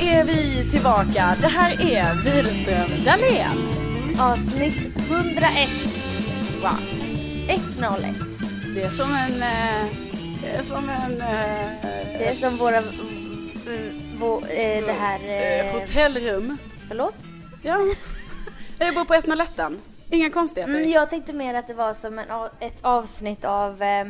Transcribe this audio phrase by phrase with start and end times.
[0.00, 1.36] Är vi tillbaka.
[1.40, 3.68] Det här är Widerström Dahlén.
[4.20, 5.68] Avsnitt 101.
[6.62, 6.78] Wow.
[7.48, 8.14] 101.
[8.74, 9.42] Det är som en...
[9.42, 9.86] eh,
[10.42, 11.20] Det är som en...
[11.20, 11.70] eh,
[12.18, 12.76] Det är som våra...
[12.78, 15.20] mm, vå- eh, det här...
[15.24, 16.58] eh, eh, hotellrum.
[16.88, 17.16] Förlåt?
[17.62, 17.78] Ja.
[18.78, 19.60] Jag bor på 101
[20.10, 20.74] Inga konstigheter.
[20.74, 22.24] Mm, jag tänkte mer att det var som en,
[22.60, 23.82] ett avsnitt av...
[23.82, 24.04] Eh,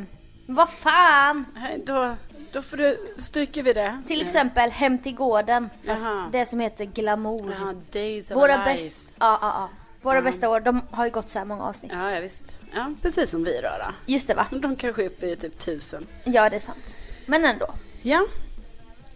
[0.47, 1.45] vad fan!
[1.87, 2.15] Då,
[2.56, 4.03] då får du, stryker vi det.
[4.06, 5.71] Till exempel Hem till gården.
[5.87, 6.28] Fast Jaha.
[6.33, 7.55] det som heter Glamour.
[7.61, 9.17] Ja, days of Våra bästa...
[9.27, 9.69] Ja, ja, ja.
[10.03, 11.93] Våra bästa år, de har ju gått så här många avsnitt.
[11.95, 12.61] Ja, ja, visst.
[12.75, 13.69] Ja, precis som vi då.
[13.69, 14.12] då.
[14.12, 14.47] Just det va?
[14.50, 16.06] De kanske är uppe i typ tusen.
[16.25, 16.97] Ja, det är sant.
[17.27, 17.75] Men ändå.
[18.03, 18.27] Ja,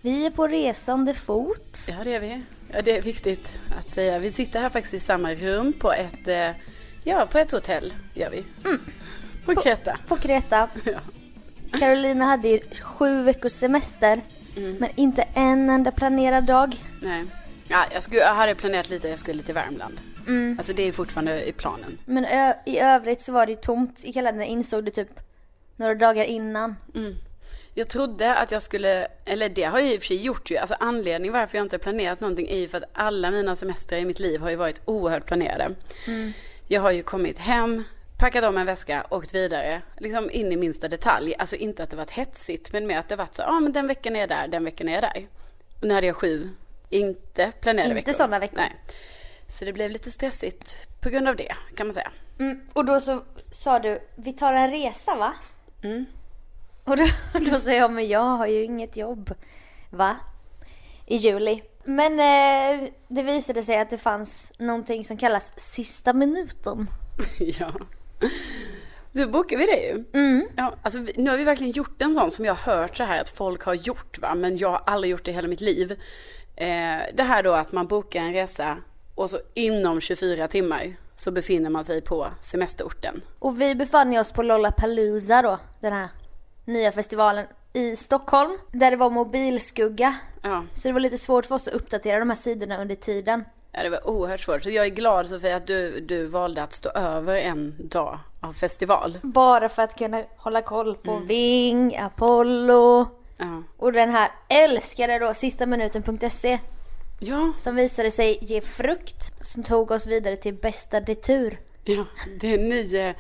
[0.01, 1.79] Vi är på resande fot.
[1.89, 2.43] ja det är vi.
[2.73, 4.19] Ja, det är viktigt att säga.
[4.19, 6.51] Vi sitter här faktiskt i samma rum på ett, eh,
[7.05, 7.95] ja, på ett hotell.
[8.15, 8.45] Gör vi.
[9.45, 9.99] På Kreta.
[10.09, 10.69] På Kreta.
[10.85, 11.01] Ja.
[11.79, 14.21] Carolina hade ju sju veckors semester.
[14.57, 14.77] Mm.
[14.77, 16.77] Men inte en enda planerad dag.
[17.03, 17.25] Nej.
[17.69, 20.01] Ja, jag, skulle, jag hade planerat lite, jag skulle till Värmland.
[20.29, 20.55] Mm.
[20.59, 21.99] Alltså det är fortfarande i planen.
[22.05, 22.27] Men
[22.67, 24.47] i övrigt så var det ju tomt i kalendern.
[24.47, 25.09] Insåg du typ
[25.77, 26.77] några dagar innan.
[27.75, 30.57] Jag trodde att jag skulle, eller det har jag i och för sig gjort ju.
[30.57, 33.99] Alltså anledningen varför jag inte har planerat någonting är ju för att alla mina semestrar
[33.99, 35.71] i mitt liv har ju varit oerhört planerade.
[36.69, 37.85] Jag har ju kommit hem,
[38.21, 39.83] packat om en väska, åkt vidare.
[39.99, 41.35] Liksom in i minsta detalj.
[41.39, 43.73] Alltså inte att det varit hetsigt, men mer att det varit så, ja ah, men
[43.73, 45.29] den veckan är jag där, den veckan är jag där.
[45.81, 46.49] Och nu hade jag sju,
[46.89, 48.13] inte planerade Inte veckor.
[48.13, 48.57] sådana veckor.
[48.57, 48.77] Nej.
[49.49, 52.11] Så det blev lite stressigt på grund av det, kan man säga.
[52.39, 52.61] Mm.
[52.73, 55.33] Och då så sa du, vi tar en resa va?
[55.83, 56.07] Mm.
[56.85, 57.07] Och då,
[57.51, 59.35] då sa jag, men jag har ju inget jobb.
[59.91, 60.17] Va?
[61.07, 61.63] I juli.
[61.85, 66.91] Men eh, det visade sig att det fanns någonting som kallas sista minuten.
[67.39, 67.73] ja.
[69.13, 70.05] Så bokar vi det ju.
[70.57, 73.21] Ja, alltså, nu har vi verkligen gjort en sån som jag har hört så här
[73.21, 75.93] att folk har gjort va, men jag har aldrig gjort det i hela mitt liv.
[76.57, 78.77] Eh, det här då att man bokar en resa
[79.15, 83.21] och så inom 24 timmar så befinner man sig på semesterorten.
[83.39, 86.09] Och vi befann oss på Lollapalooza då, den här
[86.65, 88.59] nya festivalen i Stockholm.
[88.73, 90.15] Där det var mobilskugga.
[90.43, 93.45] Ja, Så det var lite svårt för oss att uppdatera de här sidorna under tiden.
[93.73, 94.63] Ja det var oerhört svårt.
[94.63, 98.53] Så jag är glad Sofia att du, du valde att stå över en dag av
[98.53, 99.19] festival.
[99.23, 103.07] Bara för att kunna hålla koll på Ving, Apollo
[103.37, 103.63] Ja.
[103.77, 106.59] och den här älskade då sistaminuten.se
[107.21, 111.59] Ja, som visade sig ge frukt som tog oss vidare till bästa detur.
[111.97, 112.05] Ja,
[112.41, 113.15] det är en ny, eh,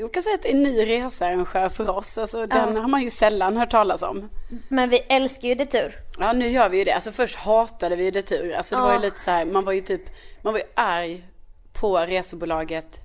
[0.00, 2.18] jag kan säga att det är en ny researrangör för oss.
[2.18, 4.28] Alltså, den har man ju sällan hört talas om.
[4.68, 5.94] Men vi älskar ju Detur.
[6.18, 6.92] Ja, nu gör vi ju det.
[6.92, 8.54] Alltså först hatade vi ju det tur.
[8.54, 9.02] Alltså det var ju Ja.
[9.02, 10.02] lite så här, man var ju typ,
[10.42, 11.24] man var ju arg
[11.72, 13.00] på resebolaget.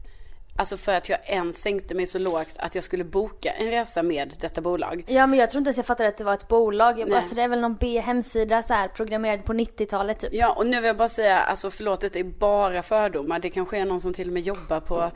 [0.58, 4.04] Alltså för att jag ens sänkte mig så lågt att jag skulle boka en resa
[4.04, 5.04] med detta bolag.
[5.08, 7.00] Ja men jag tror inte ens jag fattade att det var ett bolag.
[7.00, 10.34] Jag bara, alltså, det är väl någon B-hemsida så här programmerad på 90-talet typ.
[10.34, 13.40] Ja, och nu vill jag bara säga, alltså förlåt, det är bara fördomar.
[13.40, 15.12] Det kanske är någon som till och med jobbar på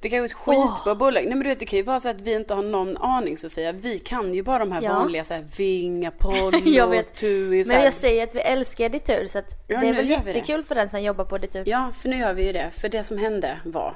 [0.00, 1.22] det kanske är ett skitbra bolag.
[1.24, 3.36] Nej men du vet det kan ju vara så att vi inte har någon aning
[3.36, 3.72] Sofia.
[3.72, 4.92] Vi kan ju bara de här Ja.
[4.92, 7.14] vanliga så här Ving, Apollo, Jag vet.
[7.14, 7.64] TUI.
[7.68, 10.74] Men jag säger att vi älskar Detur så att Ja, det är väl jättekul för
[10.74, 11.62] den som jobbar på Detur.
[11.66, 12.70] Ja, för nu gör vi ju det.
[12.70, 13.94] För det som hände var,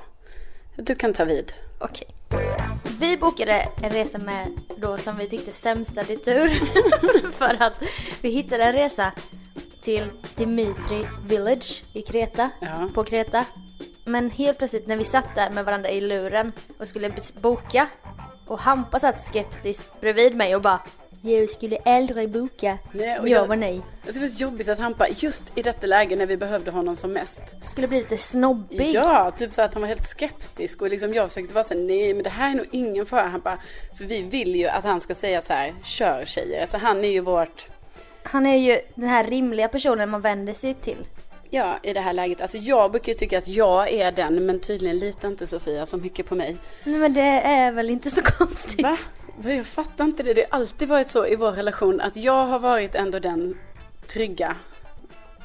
[0.77, 1.53] du kan ta vid.
[1.79, 2.09] Okej.
[3.01, 6.51] Vi bokade en resa med då som vi tyckte sämsta Detur.
[7.33, 7.83] för att
[8.21, 9.13] vi hittade en resa
[9.81, 12.51] till Dimitri Village i Kreta.
[12.61, 12.89] Ja.
[12.95, 13.45] På Kreta.
[14.05, 17.89] Men helt plötsligt när vi satt där med varandra i luren och skulle boka
[18.47, 20.81] och Hampa satt skeptiskt bredvid mig och bara
[21.27, 22.79] Jag skulle aldrig boka.
[22.93, 23.81] Nej, och jag, jag- var nej.
[24.07, 26.97] Alltså det var så jobbigt att Hampa, just i detta läge när vi behövde honom
[26.97, 27.43] som mest.
[27.63, 28.91] Skulle bli lite snobbig.
[28.95, 31.81] Ja, typ så att han var helt skeptisk och liksom jag försökte vara så här,
[31.81, 33.41] nej men det här är nog ingen fara.
[33.45, 33.59] Bara,
[33.99, 36.61] för vi vill ju att han ska säga så här, kör tjejer.
[36.61, 37.69] Alltså han är ju vårt,
[38.23, 40.99] Han är ju den här rimliga personen man vänder sig till.
[41.51, 42.41] ja i det här läget.
[42.41, 45.97] Alltså jag brukar ju tycka att jag är den, men tydligen litar inte Sofia så
[45.97, 46.57] mycket på mig.
[46.85, 48.83] Nej men det är väl inte så konstigt.
[48.83, 48.99] Va?
[49.43, 50.35] Jag fattar inte det.
[50.35, 53.59] Det har alltid varit så i vår relation att jag har varit ändå den
[54.07, 54.57] trygga.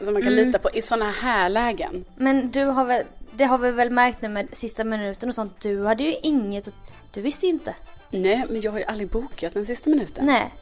[0.02, 0.46] Som man kan Mm.
[0.46, 2.06] lita på i sådana här lägen.
[2.16, 3.04] Men du har väl,
[3.34, 5.60] det har vi väl märkt nu med sista minuten och sånt.
[5.62, 6.68] Du hade ju inget,
[7.12, 7.76] du visste ju inte.
[8.10, 10.26] Nej, men jag har ju aldrig bokat den sista minuten.
[10.26, 10.54] Nej.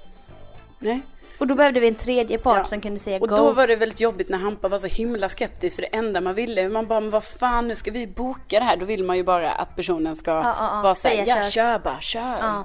[0.79, 1.01] Nej.
[1.39, 2.63] Och då behövde vi en tredje part Ja.
[2.65, 3.35] som kunde säga Och go.
[3.35, 6.33] då var det väldigt jobbigt när Hampa var så himla skeptisk för det enda man
[6.35, 8.77] ville, man bara, men vad fan nu ska vi boka det här?
[8.77, 11.79] Då vill man ju bara att personen ska Ja, ja, vara såhär, ja kör." kör
[11.79, 12.63] bara, kör.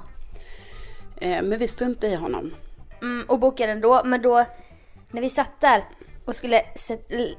[1.19, 1.27] Ja.
[1.27, 2.53] Eh, men vi struntade i honom.
[3.01, 4.01] Mm, och bokade den då.
[4.05, 4.45] Men då,
[5.11, 5.83] när vi satt där
[6.25, 6.61] och skulle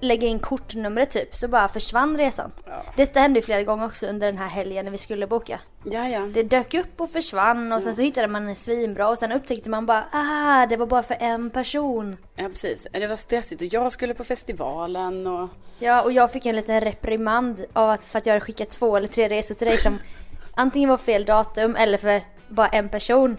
[0.00, 2.52] lägga in kortnumret typ så bara försvann resan.
[2.96, 5.61] Detta hände ju flera gånger också under den här helgen när vi skulle boka.
[5.84, 6.20] Ja, ja.
[6.20, 9.70] Det dök upp och försvann och sen så hittade man en svinbra och sen upptäckte
[9.70, 12.17] man bara ah det var bara för en person.
[12.37, 12.87] Ja, precis.
[12.93, 16.81] Det var stressigt och jag skulle på festivalen och Ja och jag fick en liten
[16.81, 19.99] reprimand av att för att jag hade skickat två eller tre resor till dig som
[20.55, 23.37] antingen var fel datum eller för bara en person.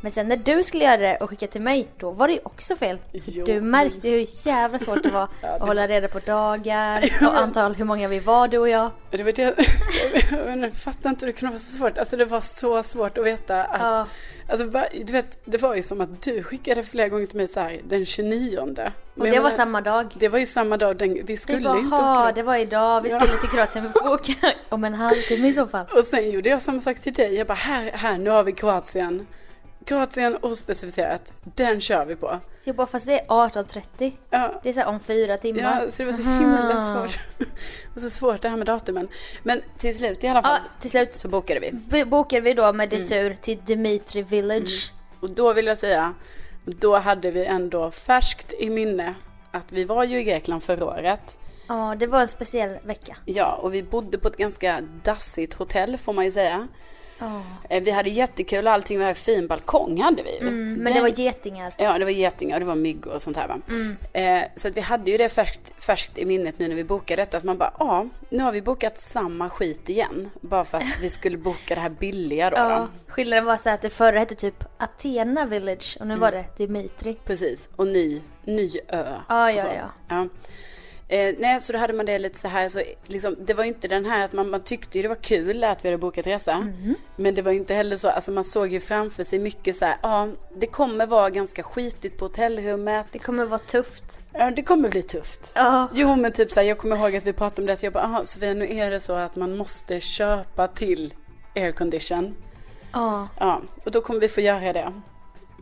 [0.00, 2.40] Men sen när du skulle göra det och skicka till mig, då var det ju
[2.42, 2.98] också fel.
[3.12, 3.44] Jo.
[3.46, 7.74] du märkte ju hur jävla svårt det var att hålla reda på dagar och antal
[7.74, 8.90] hur många vi var du och jag.
[9.10, 9.54] det var det,
[10.62, 11.98] jag fattar inte hur det kunde vara så svårt.
[11.98, 14.06] Alltså det var så svårt att veta att, Ja.
[14.48, 14.66] alltså
[15.06, 17.80] du vet, det var ju som att du skickade flera gånger till mig så här
[17.88, 18.58] den 29.
[18.58, 18.82] Och det
[19.14, 20.14] var menar, samma dag.
[20.18, 22.32] Det var ju samma dag, den, vi Vi skulle bara, ju inte "Ha, åka.
[22.34, 23.20] det var idag, vi Ja.
[23.20, 24.32] skulle till Kroatien, vi får åka
[24.68, 25.86] om en halvtimme i så fall.
[25.96, 27.34] Och sen gjorde jag samma sak till dig.
[27.34, 29.26] Jag bara, här, här, nu har vi Kroatien.
[29.86, 31.32] Kroatien ospecificerat.
[31.44, 32.40] Den kör vi på.
[32.64, 34.12] Jag bara, fast det är 18.30.
[34.30, 35.60] Ja, Det är så här om fyra timmar.
[35.82, 37.18] ja så det var så himla svårt.
[37.38, 37.46] Det
[37.94, 39.08] var så svårt det här med datumen.
[39.42, 41.70] Men till slut i alla fall Ja, till slut så bokade vi.
[41.72, 44.92] b- bokade vi då med detur till Dimitri Village.
[45.20, 46.14] Och då vill jag säga,
[46.64, 49.14] då hade vi ändå färskt i minne
[49.50, 51.36] att vi var ju i Grekland förra året.
[51.68, 53.16] Ja, det var en speciell vecka.
[53.24, 56.68] Ja, och vi bodde på ett ganska dassigt hotell får man ju säga.
[57.70, 60.38] Eh, Vi hade jättekul allting, vi hade fin balkong hade vi.
[60.38, 61.74] Mm, men det var getingar.
[61.76, 63.54] Ja, det var getingar och det var mygg och sånt här.
[63.68, 63.96] Mm.
[64.12, 67.22] Eh, så att vi hade ju det färskt, färskt i minnet nu när vi bokade
[67.22, 67.36] detta.
[67.36, 70.30] Att man bara, ja, nu har vi bokat samma skit igen.
[70.40, 72.56] Bara för att vi skulle boka det här billiga då.
[72.66, 73.12] Ja, då.
[73.12, 77.16] skillnaden var så att det förra hette typ Athena Village och nu var det Dimitri.
[77.24, 79.02] Precis, och ny, ny ö.
[79.28, 79.64] Och ja, ja.
[80.08, 80.26] ja.
[81.08, 83.88] Eh, nej, så då hade man det lite så här, så liksom, det var inte
[83.88, 86.58] den här att man, man tyckte ju det var kul att vi hade bokat resa.
[86.58, 86.94] Mhm.
[87.16, 89.96] Men det var inte heller så, alltså man såg ju framför sig mycket så här,
[90.02, 93.06] ja, det kommer vara ganska skitigt på hotellrummet.
[93.12, 94.20] Det kommer vara tufft.
[94.32, 95.52] Ja, det kommer bli tufft.
[95.54, 95.88] Ja.
[95.94, 97.92] Jo, men typ så här, jag kommer ihåg att vi pratade om det, att jag
[97.92, 101.14] bara, aha, Sofia, nu är det så att man måste köpa till
[101.54, 102.34] aircondition.
[102.92, 103.28] Ja.
[103.40, 104.92] Ja, och då kommer vi få göra det.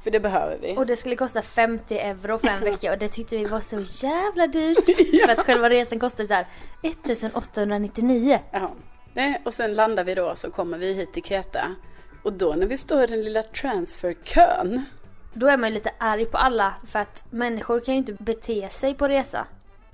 [0.05, 0.77] För det behöver vi.
[0.77, 4.07] Och det skulle kosta 50 euro för en vecka och det tyckte vi var så
[4.07, 4.97] jävla dyrt.
[5.27, 6.47] För att själva resan kostade så här
[6.83, 8.39] 1899.
[8.51, 8.71] Ja.
[9.15, 11.75] Nej, och sen landar vi då så kommer vi hit till Kreta.
[12.23, 14.85] Och då när vi står i den lilla transferkön.
[15.33, 18.69] Då är man ju lite arg på alla för att människor kan ju inte bete
[18.69, 19.47] sig på resa.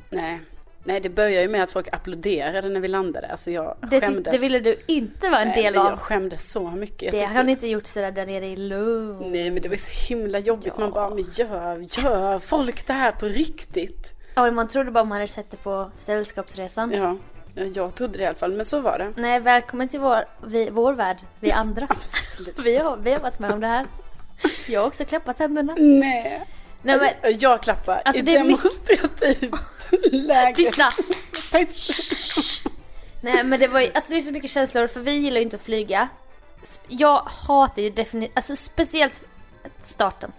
[0.09, 0.40] Nej,
[0.85, 3.27] nej det börjar ju med att folk applåderade när vi landade.
[3.29, 4.33] Alltså jag Det, skämdes.
[4.33, 5.99] det ville du inte vara en Nej, del Jag av.
[5.99, 7.03] skämdes så mycket.
[7.03, 9.33] Jag Det tyckte- har ni inte gjort sådär där nere i Lund.
[9.33, 10.79] Nej men det var så himla jobbigt.
[10.79, 14.13] Man bara, men gör, gör folk det här på riktigt?
[14.35, 16.93] Ja, man trodde bara man hade sett det på Sällskapsresan.
[16.93, 17.17] Ja.
[17.55, 19.13] Ja, Jag trodde det i alla fall, men så var det.
[19.17, 21.89] Nej, välkommen till vår, vi, vår värld, vi andra.
[22.65, 23.87] vi, har, vi har varit med om det här.
[24.69, 25.75] Jag har också klappat händerna.
[25.79, 26.47] Nej.
[26.83, 29.80] Nej men, Jag klappar Alltså, i det är mitt- demonstrativt
[30.13, 30.55] läge.
[30.55, 30.89] tystna!
[31.53, 32.67] Tyst.
[33.21, 35.43] Nej men det var ju, alltså det är så mycket känslor för vi gillar ju
[35.43, 36.09] inte att flyga.
[36.89, 39.27] Jag hatar ju definitivt, alltså speciellt
[39.79, 40.33] starten.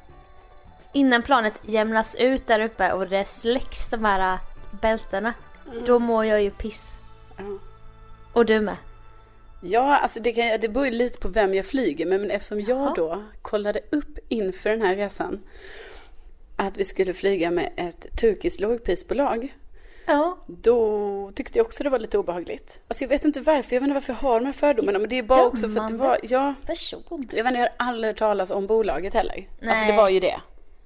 [0.94, 4.40] Innan planet jämnas ut där uppe och det släcks de här
[4.82, 5.34] bältena.
[5.86, 6.98] Då mår jag ju piss.
[7.38, 7.44] Ja.
[8.34, 8.76] Och du med.
[9.62, 12.62] Ja, alltså det, kan, det beror ju lite på vem jag flyger med, men eftersom
[12.62, 15.42] jag då kollade upp inför den här resan
[16.68, 19.54] att vi skulle flyga med ett turkiskt lågprisbolag,
[20.06, 20.38] Ja.
[20.48, 22.82] då tyckte jag också det var lite obehagligt.
[22.88, 25.10] Alltså jag vet inte varför, jag vet inte varför jag har de här fördomarna, men
[25.10, 27.04] det är bara också för att det var, ja, Person.
[27.10, 29.48] jag vet inte, jag har aldrig hört talas om bolaget heller.
[29.68, 29.98] Alltså det Nej.
[29.98, 30.42] var ju det.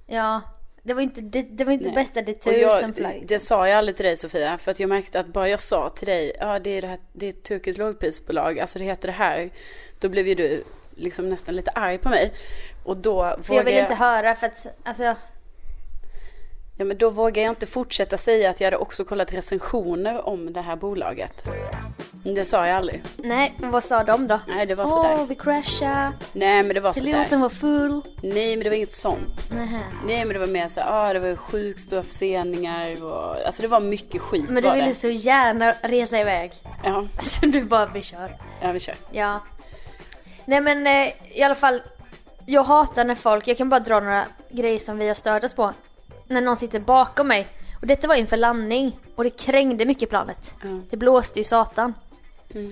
[0.06, 0.40] Ja.
[0.82, 1.94] Det var inte, det, det var inte Nej.
[1.94, 3.24] bästa det Och tur jag, som flög.
[3.28, 5.88] Det sa jag aldrig till dig Sofia, för att jag märkte att bara jag sa
[5.88, 9.08] till dig, ja det är, det här, det är ett turkiskt lågprisbolag, alltså det heter
[9.08, 9.50] det här,
[9.98, 10.64] då blev ju du
[10.94, 12.32] liksom nästan lite arg på mig.
[12.84, 15.14] Och då För jag vågade jag, inte höra för att, alltså,
[16.76, 20.52] ja, men då vågar jag inte fortsätta säga att jag hade också kollat recensioner om
[20.52, 21.44] det här bolaget.
[22.34, 23.02] Det sa jag aldrig.
[23.16, 24.40] nej, vad sa de då?
[24.48, 25.26] Nej, det var Åh, sådär.
[25.28, 27.36] vi crashade, Nej, men det var piloten sådär.
[27.40, 28.00] var full.
[28.22, 29.50] Nej, men det var inget sånt.
[29.50, 29.80] Nähä.
[30.06, 33.62] Nej, men det var mer så här, ah, det var sjukt stora förseningar och, alltså
[33.62, 34.94] det var mycket skit Men du ville det.
[34.94, 36.52] så gärna resa iväg.
[36.84, 38.36] Ja, Så du bara, vi kör.
[38.62, 38.94] ja, vi kör.
[39.10, 39.40] Ja.
[40.44, 41.82] Nej men eh, i alla fall.
[42.48, 45.54] Jag hatar när folk, jag kan bara dra några grejer som vi har stört oss
[45.54, 45.72] på.
[46.28, 47.46] När någon sitter bakom mig.
[47.80, 49.00] Och detta var inför landning.
[49.16, 50.54] Och det krängde mycket planet.
[50.62, 50.68] Ja.
[50.90, 51.94] Det blåste ju satan.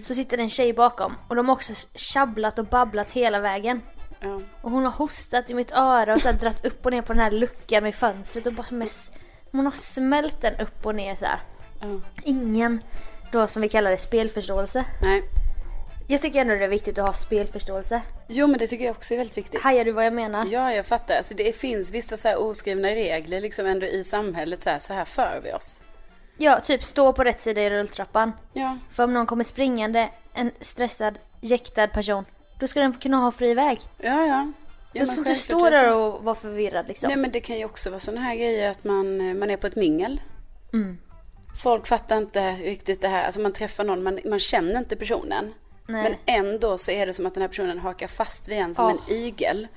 [0.03, 1.15] Så sitter det en tjej bakom.
[1.29, 3.81] Och de har också tjabblat och babblat hela vägen.
[4.21, 4.41] Ja.
[4.61, 7.23] Och hon har hostat i mitt öra och så dratt upp och ner på den
[7.23, 8.47] här luckan med fönstret.
[8.47, 8.89] Och bara med,
[9.53, 11.27] hon har smält den upp och ner så.
[12.23, 12.81] Ingen,
[13.33, 14.85] då som vi kallar det, spelförståelse.
[15.03, 15.23] Nej.
[16.07, 18.03] Jag tycker ändå det är viktigt att ha spelförståelse.
[18.29, 19.63] Jo, men det tycker jag också är väldigt viktigt.
[19.63, 20.47] Hajar du vad jag menar?
[20.51, 21.17] Ja, jag fattar.
[21.17, 24.63] Alltså, det finns vissa så oskrivna regler liksom ändå i samhället.
[24.63, 25.81] Så här, så här för vi oss.
[26.37, 28.33] Ja, typ stå på rätt sida i rulltrappan.
[28.53, 32.25] Ja, För om någon kommer springande, en stressad, jäktad person,
[32.61, 33.81] då ska den kunna ha fri väg.
[33.99, 34.53] ja, ja.
[34.93, 37.09] ja du ska inte stå där och vara förvirrad liksom.
[37.09, 39.67] Nej, men det kan ju också vara sådana här grejer att man, man är på
[39.67, 40.21] ett mingel.
[40.73, 40.99] Mm.
[41.63, 43.25] Folk fattar inte riktigt det här.
[43.25, 45.55] Alltså man träffar någon, man, man känner inte personen.
[45.87, 46.03] Nej.
[46.03, 46.15] Men
[46.45, 48.91] ändå så är det som att den här personen hakar fast vid en som Ja.
[48.91, 49.69] en igel.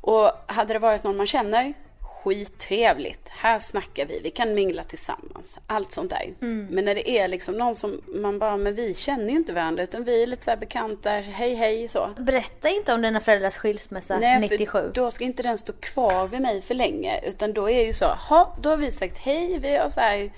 [0.00, 3.28] Och hade det varit någon man känner, skittrevligt.
[3.28, 5.58] Här snackar vi, vi kan mingla tillsammans.
[5.66, 6.34] Allt sånt där.
[6.40, 6.66] Mm.
[6.70, 9.82] Men när det är liksom någon som man bara, men vi känner ju inte varandra
[9.82, 12.10] utan vi är lite så här bekanta, hej hej så.
[12.18, 14.72] Berätta inte om dina föräldrars skilsmässa Nej, 97.
[14.72, 17.20] för då ska inte den stå kvar vid mig för länge.
[17.24, 20.30] Utan då är ju så, ha, då har vi sagt hej, vi har så här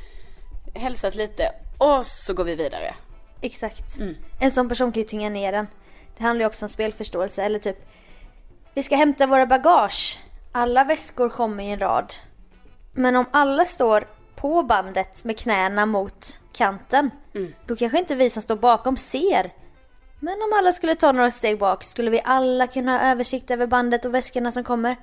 [0.75, 2.95] hälsat lite och så går vi vidare.
[3.41, 4.01] Exakt.
[4.01, 4.17] Mm.
[4.39, 5.67] En sån person kan ju tynga ner en.
[6.17, 7.43] Det handlar ju också om spelförståelse.
[7.43, 7.87] Eller typ,
[8.75, 10.21] vi ska hämta våra bagage.
[10.53, 12.15] Alla väskor kommer i en rad.
[12.93, 14.05] Men om alla står
[14.37, 17.11] på bandet med knäna mot kanten.
[17.35, 17.55] Mm.
[17.67, 19.53] Då kanske inte vi som står bakom ser.
[20.21, 23.67] Men om alla skulle ta några steg bak skulle vi alla kunna ha översikt över
[23.67, 24.97] bandet och väskorna som kommer.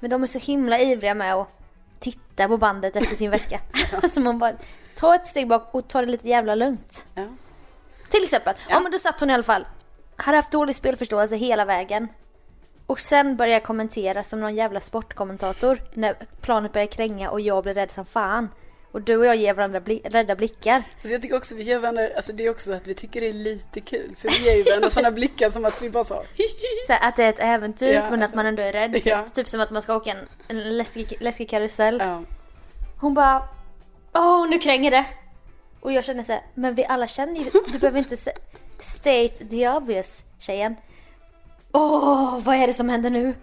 [0.00, 1.48] Men de är så himla ivriga med att
[2.00, 3.60] titta på bandet efter sin väska.
[4.10, 4.52] så man bara,
[4.94, 7.06] ta ett steg bak och ta det lite jävla lugnt.
[7.14, 7.24] Ja.
[8.12, 8.80] Till exempel, ja.
[8.80, 9.66] men då satt hon i alla fall,
[10.16, 12.08] hade haft dålig spelförståelse hela vägen.
[12.86, 17.62] Och sen började jag kommentera som någon jävla sportkommentator när planet började kränga och jag
[17.62, 18.48] blev rädd som fan.
[18.92, 20.82] Och du och jag ger varandra bli- rädda blickar.
[21.00, 23.28] Fast jag tycker också vi ger varandra, alltså det är också att vi tycker det
[23.28, 24.14] är lite kul.
[24.18, 26.22] För vi ger ju varandra sådana blickar som att vi bara så,
[26.86, 28.36] Så att det är ett äventyr Ja, men att alltså.
[28.36, 28.92] man ändå är rädd.
[28.94, 29.24] Typ, Ja.
[29.34, 31.98] typ som att man ska åka en, en läskig, läskig karusell.
[32.00, 32.22] ja.
[33.00, 33.42] Hon bara
[34.14, 35.04] Åh nu kränger det!
[35.82, 38.16] Och jag känner så här, men vi alla känner ju, du behöver inte
[38.78, 40.76] state the obvious tjejen.
[41.72, 43.34] Åh, vad är det som händer nu?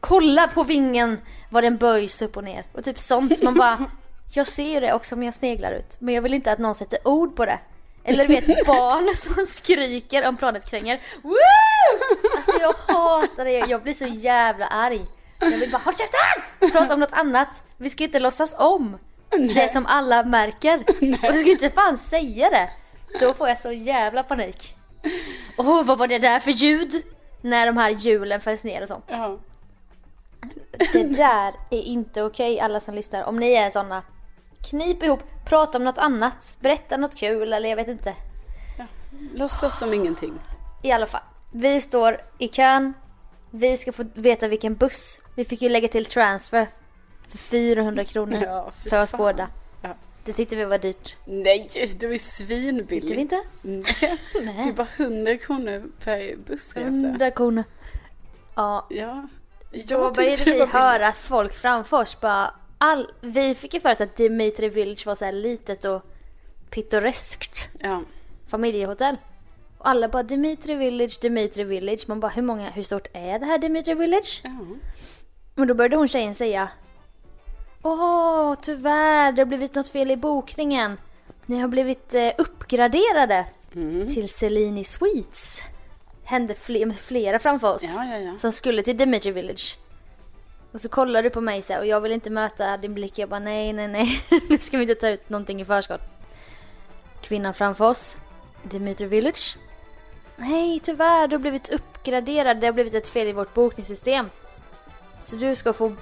[0.00, 2.64] Kolla på vingen vad den böjs upp och ner.
[2.72, 3.42] Och typ sånt.
[3.42, 3.78] Man bara,
[4.34, 5.96] jag ser ju det också men jag sneglar ut.
[6.00, 7.58] Men jag vill inte att någon sätter ord på det.
[8.04, 11.00] Eller du vet barn som skriker om planet kränger.
[11.22, 11.34] Woo!
[12.36, 15.06] Alltså jag hatar det, jag blir så jävla arg.
[15.38, 16.70] Jag vill bara, håll käften!
[16.72, 17.62] Prata om något annat.
[17.76, 18.98] Vi ska ju inte låtsas om
[19.30, 20.78] det som alla märker.
[20.98, 22.70] Och du ska inte fan säga det.
[23.20, 24.76] Då får jag så jävla panik.
[25.58, 26.92] Åh, vad var det där för ljud?
[27.40, 29.04] När de här hjulen fälls ner och sånt.
[29.08, 29.38] ja.
[30.92, 33.24] Det där är inte okej alla som lyssnar.
[33.24, 34.02] Om ni är såna.
[34.70, 36.56] Knip ihop, prata om något annat.
[36.60, 38.14] Berätta något kul eller jag vet inte.
[39.34, 40.32] Låtsas som ingenting.
[40.82, 41.22] I alla fall.
[41.52, 42.94] Vi står i kön.
[43.50, 45.20] Vi ska få veta vilken buss.
[45.34, 46.66] Vi fick ju lägga till transfer.
[47.28, 48.38] För 400 kronor.
[48.46, 49.18] Ja, fy för oss fan.
[49.18, 49.48] båda.
[49.82, 49.94] Ja.
[50.24, 51.16] Det tyckte vi var dyrt.
[51.24, 51.68] Nej,
[51.98, 52.90] det var ju svinbilligt.
[52.90, 53.42] Tyckte vi inte?
[53.62, 54.16] Nej.
[54.34, 56.86] Det är bara 100 kronor per bussresa.
[56.88, 57.64] 100 kronor.
[58.54, 59.28] Ja, Ja.
[59.72, 62.50] då Jag började tyckte det vi var höra att folk framför oss bara...
[62.78, 66.02] All, vi fick ju för oss att Dimitri Village var så här litet och
[66.70, 68.02] pittoreskt Ja.
[68.46, 69.16] familjehotell.
[69.78, 72.04] Och alla bara Dimitri Village, Dimitri Village.
[72.08, 74.40] Man bara hur många, hur stort är det här Dimitri Village?
[74.44, 74.50] ja.
[75.54, 76.68] Men då började hon tjejen säga
[77.86, 80.98] Åh, tyvärr, det har blivit något fel i bokningen.
[81.46, 83.46] Ni har blivit eh, uppgraderade
[84.14, 85.60] till Cellini Suites.
[86.24, 87.82] Hände med flera framför oss.
[87.82, 88.38] Ja, ja, ja.
[88.38, 89.78] Som skulle till Dimitri Village.
[90.72, 93.18] Och så kollar du på mig så här, och jag vill inte möta din blick.
[93.18, 94.08] Jag bara nej, nej, nej.
[94.48, 96.00] nu ska vi inte ta ut någonting i förskott.
[97.20, 98.18] Kvinnan framför oss.
[98.62, 99.56] Dimitri Village.
[100.36, 102.60] Nej, tyvärr, du har blivit uppgraderad.
[102.60, 104.30] Det har blivit ett fel i vårt bokningssystem.
[105.20, 105.92] Så du ska få,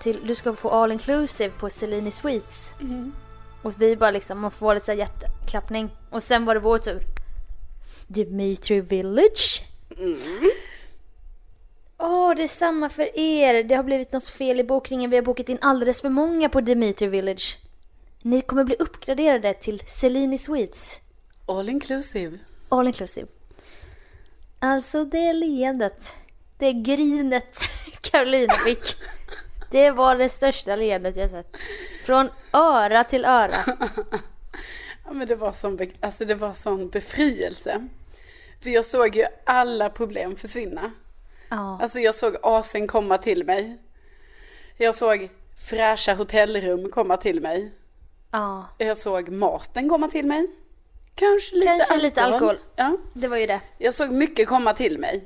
[0.00, 2.74] till, du ska få all inclusive på Cellini Suites.
[3.62, 5.90] Och vi bara liksom, man får lite så här hjärtklappning.
[6.10, 7.02] Och sen var det vår tur.
[8.06, 9.62] Dimitri Village.
[11.98, 13.62] Åh, det är samma för er.
[13.64, 15.10] Det har blivit något fel i bokningen.
[15.10, 17.58] Vi har bokat in alldeles för många på Dimitri Village.
[18.22, 21.00] Ni kommer bli uppgraderade till Cellini Suites.
[21.46, 22.38] All inclusive.
[22.68, 23.26] All inclusive.
[24.58, 26.14] Alltså det leendet.
[26.58, 27.58] Det grinet
[28.00, 28.96] Carolina fick.
[29.74, 31.56] Det var det största leendet jag sett.
[32.04, 33.54] Från öra till öra.
[35.06, 37.88] Ja, men det var sån, alltså det var sån befrielse.
[38.62, 40.90] För jag såg ju alla problem försvinna.
[41.48, 41.78] Ja.
[41.82, 43.78] Alltså jag såg asen komma till mig.
[44.76, 45.28] Jag såg
[45.70, 47.72] fräscha hotellrum komma till mig.
[48.30, 48.66] ja.
[48.78, 50.46] Jag såg maten komma till mig.
[51.14, 52.02] Kanske lite Kanske alkohol.
[52.02, 52.58] lite alkohol.
[52.76, 52.96] Ja.
[53.14, 53.60] Det var ju det.
[53.78, 55.24] Jag såg mycket komma till mig.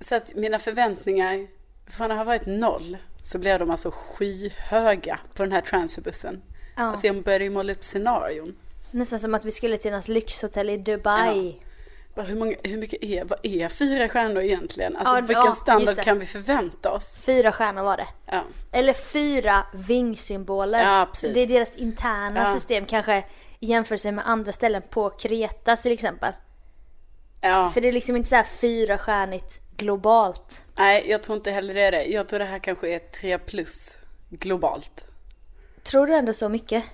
[0.00, 1.46] Så att mina förväntningar,
[1.90, 2.96] från att ha varit noll,
[3.28, 6.42] så blev de alltså skyhöga på den här transferbussen.
[6.76, 6.82] Ja.
[6.82, 8.56] Alltså jag började ju måla upp scenarion.
[8.90, 11.56] Nästan som att vi skulle till något lyxhotell i Dubai.
[12.14, 14.96] Bara hur, många, hur mycket är, vad är fyra stjärnor egentligen?
[14.96, 17.20] Alltså Ja, vilken ja, standard kan vi förvänta oss?
[17.20, 18.06] Fyra stjärnor var det.
[18.26, 18.42] Ja.
[18.72, 20.82] Eller fyra vingsymboler.
[20.82, 22.54] Ja, så det är deras interna Ja.
[22.54, 23.24] system kanske
[23.60, 26.32] i jämförelse med andra ställen på Kreta till exempel.
[27.40, 27.70] ja.
[27.74, 30.64] För det är liksom inte så här fyrastjärnigt globalt.
[30.76, 32.04] Nej, jag tror inte heller det är det.
[32.04, 33.96] Jag tror det här kanske är tre plus
[34.30, 35.04] globalt.
[35.82, 36.84] Tror du ändå så mycket?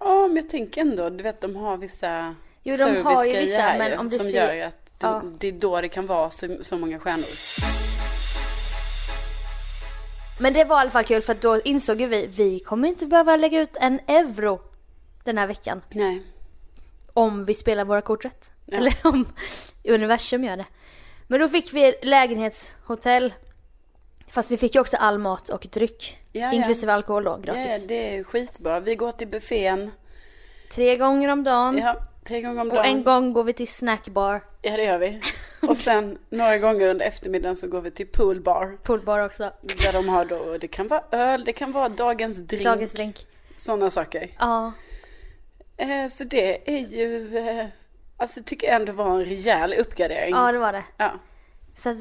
[0.00, 3.58] Ja, men jag tänker ändå, du vet de har vissa Jo, de har ju vissa,
[3.60, 5.22] här men ju, om du som ser- gör att du, Ja.
[5.38, 7.26] det är då det kan vara så, så många stjärnor.
[10.40, 13.06] Men det var i alla fall kul för då insåg ju vi, vi kommer inte
[13.06, 14.60] behöva lägga ut en euro
[15.24, 15.82] den här veckan.
[15.90, 16.22] Nej.
[17.12, 18.50] Om vi spelar våra kort rätt.
[18.66, 18.76] Ja.
[18.76, 19.28] Eller om
[19.88, 20.64] universum gör det.
[21.30, 23.34] Men då fick vi lägenhetshotell.
[24.30, 26.18] Fast vi fick ju också all mat och dryck.
[26.32, 26.52] Ja, ja.
[26.52, 27.86] inklusive alkohol då, Ja, gratis.
[27.86, 28.80] det är skitbra.
[28.80, 29.90] Vi går till buffén.
[30.70, 31.78] Tre gånger om dagen.
[31.78, 32.86] Ja, tre gånger om och dagen.
[32.86, 34.40] en gång går vi till snackbar.
[34.62, 35.20] Ja, det gör vi.
[35.68, 38.78] Och sen några gånger under eftermiddagen så går vi till poolbar.
[38.82, 39.52] Poolbar också.
[39.62, 42.64] Där de har då, det kan vara öl, det kan vara dagens drink.
[42.64, 43.26] Dagens drink.
[43.54, 44.30] Sådana saker.
[44.38, 44.72] Ja.
[45.76, 47.66] Eh, så det är ju, eh,
[48.18, 50.34] alltså tycker jag ändå var en rejäl uppgradering.
[50.34, 50.84] ja, det var det.
[50.96, 51.12] Ja.
[51.74, 51.96] Så att,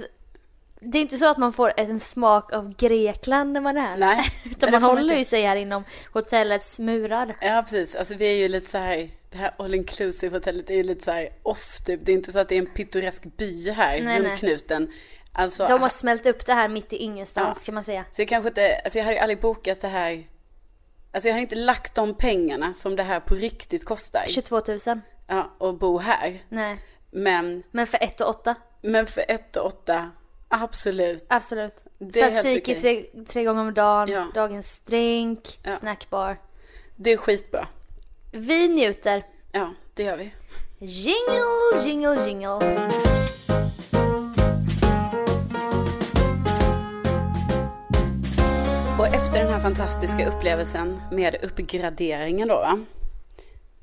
[0.80, 3.98] det är inte så att man får en smak av Grekland när man är här.
[3.98, 7.36] Nej, Utan man håller ju sig här inom hotellets murar.
[7.42, 7.96] Ja, precis.
[7.96, 11.04] Alltså vi är ju lite så här, det här all inclusive hotellet är ju lite
[11.04, 12.00] så här off typ.
[12.06, 14.38] Det är inte så att det är en pittoresk by här Nej, runt nej.
[14.38, 14.92] knuten.
[15.32, 17.66] Alltså, De har smält upp det här mitt i ingenstans Ja.
[17.66, 18.06] kan man säga.
[18.12, 20.24] Så jag kanske inte, alltså jag hade ju aldrig bokat det här.
[21.12, 24.24] Alltså jag har inte lagt de pengarna som det här på riktigt kostar.
[24.28, 24.80] 22 000.
[25.28, 26.44] Ja, och bo här.
[26.50, 26.80] Nej.
[27.12, 28.56] Men, Men för ett och åtta.
[28.82, 30.12] men för ett och åtta,
[30.48, 31.26] absolut.
[31.30, 31.74] Absolut.
[32.00, 32.82] Det är helt Tzatziki okej.
[33.14, 34.10] tre, tre gånger om dagen.
[34.12, 34.28] Ja.
[34.34, 35.60] Dagens drink.
[35.64, 35.76] Ja.
[35.76, 36.38] Snackbar.
[36.96, 37.68] Det är skitbra.
[38.32, 39.24] Vi njuter.
[39.52, 40.34] Ja, det gör vi.
[40.80, 42.90] Jingle, jingle, jingle.
[49.00, 52.80] Och efter den här fantastiska upplevelsen med uppgraderingen då, va?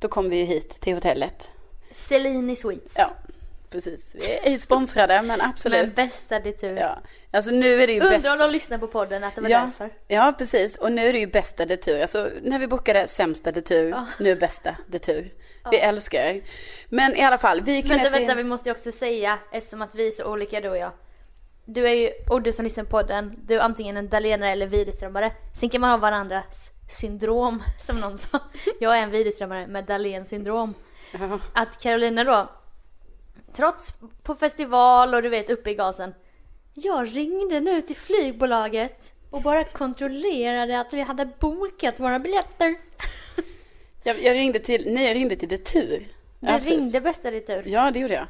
[0.05, 1.51] Då kom vi ju hit till hotellet.
[1.91, 2.97] Cellini Sweets.
[2.99, 3.11] Ja,
[3.71, 4.15] precis.
[4.15, 5.97] Vi är sponsrade, men absolut.
[5.97, 6.77] Men bästa det tur.
[6.77, 6.99] Ja,
[7.33, 8.15] alltså nu är det ju bäst.
[8.15, 9.91] Undrar om de lyssnar på podden att det var Ja, därför.
[10.09, 10.77] ja, precis.
[10.77, 12.01] Och nu är det ju bästa detur.
[12.01, 15.33] Alltså när vi bokade sämsta detur, nu är bästa detur.
[15.71, 16.43] Vi älskar er.
[16.89, 18.13] Men i alla fall, vi gick Vänta, till...
[18.13, 20.91] vänta, vi måste ju också säga, eftersom att vi är så olika du och jag.
[21.65, 24.67] Du är ju, och du som lyssnar på podden, du är antingen en Dahlénare eller
[24.67, 25.33] Widerströmare.
[25.61, 28.41] Sen kan man ha varandras syndrom, som någon sa.
[28.81, 30.75] Jag är en Widerströmare med Dahlén syndrom.
[31.13, 31.39] Ja.
[31.53, 32.51] Att Carolina då,
[33.53, 36.15] trots på festival och du vet uppe i gasen.
[36.75, 42.77] Jag ringde nu till flygbolaget och bara kontrollerade att vi hade bokat våra biljetter.
[44.03, 45.99] Jag, jag ringde till, nej jag ringde till Detur.
[46.41, 46.73] Du Ja, precis.
[46.77, 47.63] ringde bästa ditt tur.
[47.67, 48.27] Ja, det gjorde jag.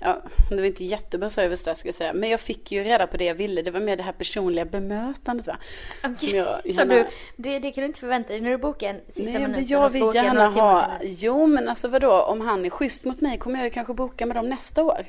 [0.00, 2.12] Ja, det var inte jättebra service där ska jag säga.
[2.12, 3.62] Men jag fick ju reda på det jag ville.
[3.62, 5.56] Det var mer det här personliga bemötandet va.
[6.02, 7.06] Som jag Så gärna- du,
[7.36, 9.92] det, det kan du inte förvänta dig när du bokar en sista Nej, minuten jag
[9.92, 10.90] så vill gärna ha...
[11.02, 12.22] Jo, men alltså vadå?
[12.22, 15.06] Om han är schysst mot mig kommer jag ju kanske boka med dem nästa år.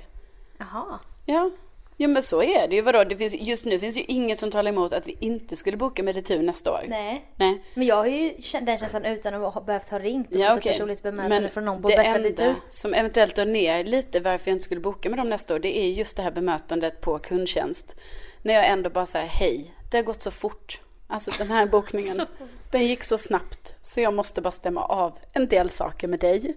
[0.58, 1.00] Jaha.
[1.26, 1.52] Ja.
[2.02, 2.82] Jo, men så är det ju.
[2.82, 3.04] Vadå?
[3.04, 6.04] Det finns, just nu finns ju inget som talar emot att vi inte skulle boka
[6.04, 6.86] med retur nästa år.
[6.88, 7.26] Nej.
[7.36, 7.64] Nej.
[7.74, 10.58] Men jag har ju den känslan utan att ha behövt ha ringt och Ja, fått
[10.58, 10.70] okej.
[10.72, 12.56] ett personligt bemötande Men från någon på bästa enda ditt tur.
[12.70, 15.78] som eventuellt drar ner lite varför jag inte skulle boka med dem nästa år, det
[15.80, 17.96] är just det här bemötandet på kundtjänst.
[18.42, 20.82] När jag ändå bara säger hej, det har gått så fort.
[21.08, 22.22] Alltså den här bokningen,
[22.72, 23.76] den gick så snabbt.
[23.82, 26.56] Så jag måste bara stämma av en del saker med dig.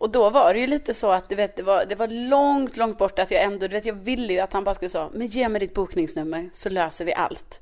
[0.00, 2.76] Och då var det ju lite så att du vet, det var, det var långt,
[2.76, 5.08] långt bort att jag ändå, du vet, jag ville ju att han bara skulle säga,
[5.12, 7.60] men ge mig ditt bokningsnummer så löser vi allt.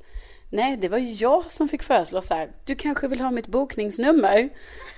[0.50, 3.46] Nej, det var ju jag som fick föreslå så här, du kanske vill ha mitt
[3.46, 4.48] bokningsnummer?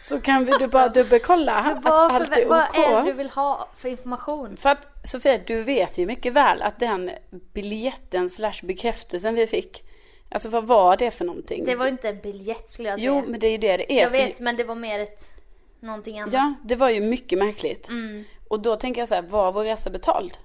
[0.00, 2.78] Så kan vi du bara dubbelkolla Men att vad, allt är vad OK.
[2.78, 4.56] är det du vill ha för information?
[4.56, 7.10] För att Sofia, du vet ju mycket väl att den
[7.54, 9.84] biljetten slash bekräftelsen vi fick,
[10.28, 11.64] alltså vad var det för någonting?
[11.64, 13.12] Det var inte en biljett skulle jag säga.
[13.12, 14.02] Jo, men det är ju det det är.
[14.02, 15.37] jag vet, men det var mer ett
[15.80, 16.34] någonting annat.
[16.34, 17.88] Ja, det var ju mycket märkligt.
[17.88, 18.24] Mm.
[18.48, 20.38] Och då tänker jag så här, var vår resa betald?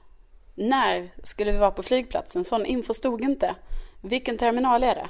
[0.56, 2.44] När skulle vi vara på flygplatsen?
[2.44, 3.56] Sån info stod inte.
[4.02, 5.08] Vilken terminal är det?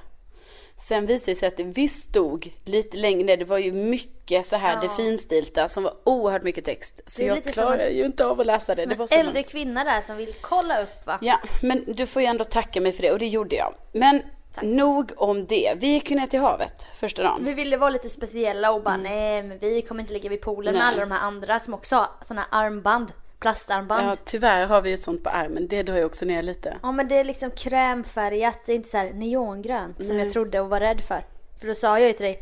[0.77, 3.37] Sen visade det sig att det visst stod lite längre ner.
[3.37, 4.81] Det var ju mycket så här Ja.
[4.81, 7.01] det finstilta som var oerhört mycket text.
[7.05, 8.81] Så jag klarar en- ju inte av att läsa det.
[8.81, 9.47] Som det en var så äldre långt.
[9.49, 11.17] kvinna där som vill kolla upp va?
[11.21, 13.73] Ja, men du får ju ändå tacka mig för det och det gjorde jag.
[13.91, 14.21] Men
[14.61, 15.73] nog om det.
[15.77, 17.45] Vi gick ju ner till havet första dagen.
[17.45, 20.73] Vi ville vara lite speciella och bara nej men vi kommer inte ligga vid poolen
[20.73, 20.95] med Mm.
[20.95, 21.03] Nej.
[21.05, 23.13] alla de här andra som också har såna här armband.
[23.39, 24.03] Plastarmband.
[24.05, 24.15] Ja, Ja.
[24.25, 25.67] tyvärr har vi ju ett sånt på armen.
[25.67, 26.77] Det drar ju också ner lite.
[26.93, 30.69] men det är liksom krämfärgat, det är inte så här neongrönt som jag trodde och
[30.69, 31.25] var rädd för.
[31.59, 32.39] För då sa jag ju till dig,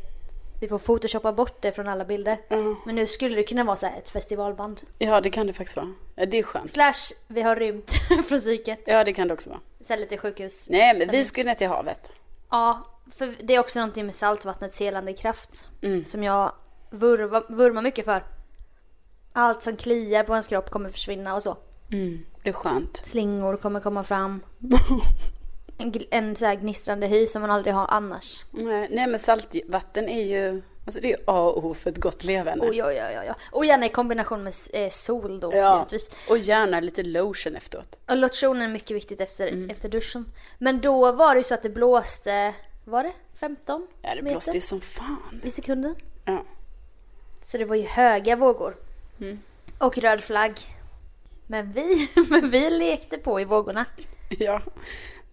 [0.62, 2.38] vi får photoshoppa bort det från alla bilder.
[2.86, 4.82] Men nu skulle det kunna vara så ett festivalband.
[4.98, 5.88] Ja, det kan det faktiskt vara.
[6.16, 6.70] Ja, det är skönt.
[6.72, 7.92] Slash, vi har rymt
[8.28, 8.80] från psyket.
[8.86, 9.60] Ja, det kan det också vara.
[9.84, 10.70] Så lite sjukhus.
[10.70, 12.12] Nej, men vi skulle ner till havet.
[12.50, 15.70] Ja, för det är också någonting med saltvattnets helande kraft.
[15.82, 16.06] Mm.
[16.06, 16.52] Som jag
[16.90, 18.24] vurva, vurmar mycket för.
[19.34, 21.58] Allt som kliar på ens kropp kommer försvinna och så.
[22.44, 23.02] Det är skönt.
[23.06, 24.42] Slingor kommer komma fram.
[25.78, 28.46] En, en så här gnistrande hy som man aldrig har annars.
[28.52, 30.62] Nej, nej, men saltvatten är ju...
[30.86, 32.62] Alltså det är A och O för ett gott leverne.
[32.70, 33.20] Oj, oj, oj.
[33.20, 33.32] oj.
[33.52, 35.76] Och gärna i kombination med eh, sol då ja.
[35.78, 36.12] givetvis.
[36.30, 38.00] Och gärna lite lotion efteråt.
[38.10, 39.70] Och lotionen är mycket viktigt efter, Mm.
[39.70, 40.26] efter duschen.
[40.58, 42.54] Men då var det ju så att det blåste,
[42.86, 45.42] var det 15 Ja, det meter blåste ju som fan.
[45.44, 45.96] i sekunden?
[46.26, 46.46] Ja.
[47.42, 48.76] Så det var ju höga vågor.
[49.20, 49.40] Mm.
[49.78, 50.54] Och röd flagg.
[51.48, 53.86] Men vi, men vi lekte på i vågorna.
[54.30, 54.62] ja,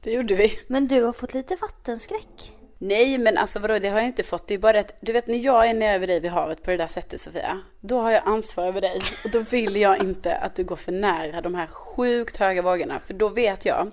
[0.00, 0.58] det gjorde vi.
[0.66, 2.52] Men du har fått lite vattenskräck.
[2.78, 4.46] Nej, men alltså vadå, det har jag inte fått.
[4.46, 6.70] Det är bara att, du vet när jag är nere vid dig vid havet på
[6.70, 9.00] det där sättet Sofia, då har jag ansvar över dig.
[9.24, 12.98] Och då vill jag inte att du går för nära de här sjukt höga vågorna.
[12.98, 13.90] För då vet jag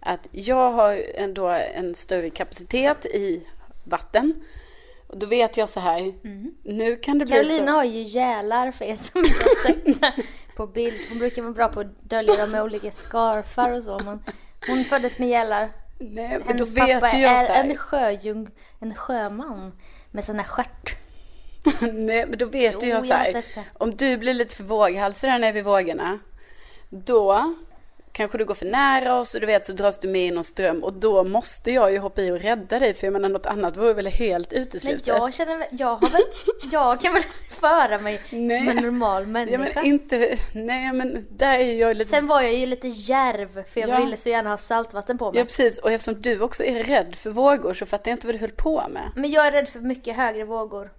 [0.00, 3.46] att jag har ändå en större kapacitet i
[3.84, 4.34] vatten.
[5.06, 6.14] Och då vet jag så här,
[6.62, 7.72] nu kan det bli Carolina så.
[7.72, 10.12] har ju gälar för er som inte har sett det
[10.56, 10.96] på bild.
[11.08, 14.00] Hon brukar vara bra på att dölja dem med olika scarfar och så.
[14.04, 14.24] Men
[14.66, 15.70] hon föddes med gälar.
[16.00, 17.64] Nej, men då Hennes vet pappa jag är så här.
[17.64, 19.72] en sjöjung, en sjöman
[20.10, 20.94] med sån här stjärt.
[21.92, 23.44] Nej, men då vet Jo, ju jag så här.
[23.78, 26.18] Om du blir lite för våghalsig där nere vid vågorna.
[26.88, 27.54] Då
[28.12, 30.44] kanske du går för nära oss och du vet så dras du med i någon
[30.44, 30.84] ström.
[30.84, 32.94] Och då måste jag ju hoppa i och rädda dig.
[32.94, 35.06] För jag menar något annat vore väl helt Men uteslutet.
[35.06, 36.22] jag känner jag har väl,
[36.72, 37.22] jag kan väl
[37.60, 38.58] föra mig Nej.
[38.58, 39.70] som en normal Ja, människa.
[39.74, 42.10] men inte, nej men där är jag lite...
[42.10, 44.04] Sen var jag ju lite järv för jag Ja.
[44.04, 45.38] ville så gärna ha saltvatten på mig.
[45.38, 48.34] Ja precis, och eftersom du också är rädd för vågor så fattar jag inte vad
[48.34, 49.10] du höll på med.
[49.16, 50.90] Men jag är rädd för mycket högre vågor.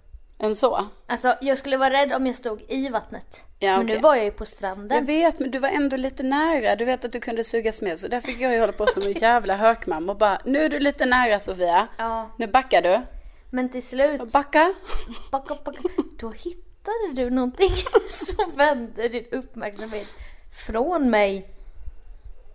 [0.42, 0.86] Än så.
[1.06, 3.44] Alltså jag skulle vara rädd om jag stod i vattnet.
[3.58, 5.04] Ja, Men nu var jag ju på Jag stranden.
[5.04, 6.76] vet, men du var ändå lite nära.
[6.76, 7.98] Du vet att du kunde sugas med.
[7.98, 10.68] Så där fick jag ju hålla på som en jävla hökmam och bara, nu är
[10.68, 11.88] du lite nära Sofia.
[11.96, 12.30] Ja.
[12.38, 13.00] Nu backar du.
[13.50, 14.74] Men till slut, Backa.
[15.30, 15.80] backa, backa,
[16.18, 17.70] då hittade du någonting
[18.08, 20.06] som vände din uppmärksamhet
[20.66, 21.48] från mig.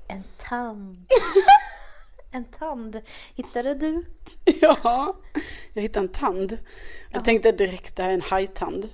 [0.10, 1.06] En tand.
[2.38, 3.02] En tand.
[3.36, 4.06] Hittade du?
[4.62, 5.18] Ja,
[5.74, 6.58] jag hittade en tand.
[7.12, 8.90] Jag tänkte direkt det här är en hajtand.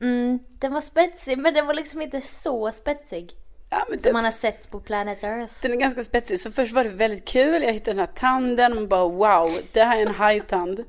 [0.00, 3.32] Mm, den var spetsig men den var liksom inte så spetsig.
[3.70, 5.54] Ja, Som det, man har sett på Planet Earth.
[5.62, 6.40] Den är ganska spetsig.
[6.40, 7.62] Så först var det väldigt kul.
[7.62, 10.84] Jag hittade den här tanden och bara wow, det här är en hajtand.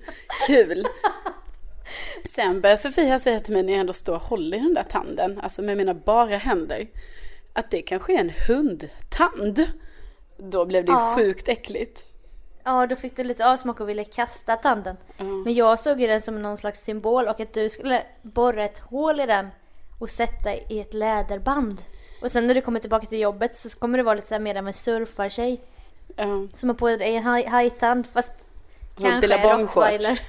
[0.47, 0.87] Kul.
[2.29, 4.83] Sen börjar Sofia säga till mig när jag ändå står och håller i den där
[4.83, 6.87] tanden, alltså med mina bara händer,
[7.53, 9.67] att det kanske är en hundtand.
[10.49, 11.13] Då blev det Ja.
[11.17, 12.03] sjukt äckligt.
[12.63, 14.97] Ja, då fick du lite avsmak och ville kasta tanden.
[15.17, 18.79] Men jag såg ju den som någon slags symbol och att du skulle borra ett
[18.79, 19.47] hål i den
[19.99, 21.81] och sätta i ett läderband.
[22.21, 24.39] Och sen när du kommer tillbaka till jobbet så kommer du vara lite så här
[24.39, 25.61] mer av en surfartjej.
[26.15, 26.47] Ja.
[26.53, 28.31] Som har på dig en haj- hajtand fast
[28.95, 30.19] Och kanske rottweiler.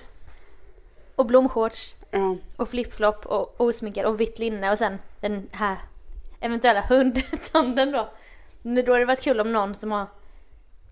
[1.16, 1.94] Och blomshorts.
[2.10, 2.36] Ja.
[2.56, 5.76] Och flipflop och osminkad och vitt linne och sen den här
[6.40, 8.08] eventuella hundtanden då.
[8.64, 10.06] Men då hade det varit kul om någon som har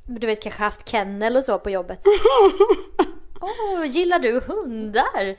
[0.07, 2.01] du vet kanske haft kennel och så på jobbet.
[3.41, 5.37] Åh, gillar du hundar?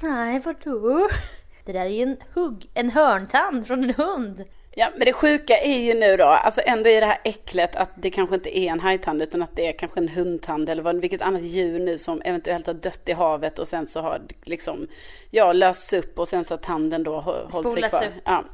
[0.00, 1.08] Nej, vadå?
[1.64, 4.44] Det där är ju en hugg, en hörntand från en hund.
[4.74, 7.90] Ja, men det sjuka är ju nu då, alltså ändå i det här äcklet att
[7.96, 11.00] det kanske inte är en hajtand utan att det är kanske en hundtand eller vad,
[11.00, 14.88] vilket annat djur nu som eventuellt har dött i havet och sen så har liksom,
[15.30, 18.02] ja, lösts upp och sen så har tanden då hå- hållit sig kvar.
[18.02, 18.12] upp.
[18.24, 18.44] Ja.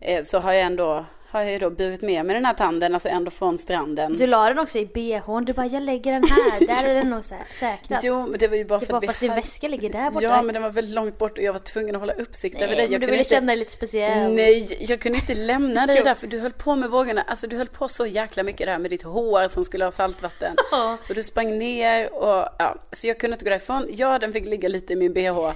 [0.00, 2.94] Eh, Så har jag ändå, har jag ju då burit med mig den här tanden,
[2.94, 4.16] alltså ändå från stranden.
[4.16, 7.10] Du la den också i bhn, du bara jag lägger den här, där är den
[7.10, 8.04] nog sä- säkrast.
[8.04, 9.90] Jo, men det var ju bara det för var att vi fast din väska ligger
[9.90, 10.24] där borta.
[10.26, 12.66] Ja, men den var väldigt långt bort och jag var tvungen att hålla uppsikt över
[12.66, 12.84] Nej, dig.
[12.86, 14.34] men Jag du ville inte- känna dig lite speciell.
[14.34, 17.22] Nej, jag kunde inte lämna dig där för du höll på med vågorna.
[17.26, 20.56] Alltså du höll på så jäkla mycket där med ditt hår som skulle ha saltvatten.
[21.08, 23.86] Och du sprang ner och ja, så jag kunde inte gå därifrån.
[23.90, 25.50] Ja, den fick ligga lite i min bh.